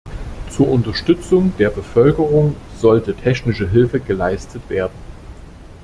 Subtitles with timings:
[0.49, 4.95] Zur Unterstützung der Bevölkerung sollte technische Hilfe geleistet werden.